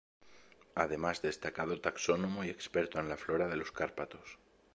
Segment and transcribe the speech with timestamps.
[0.73, 4.39] Además destacado taxónomo y experto en la flora de los Cárpatos.